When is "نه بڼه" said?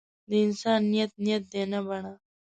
1.71-2.13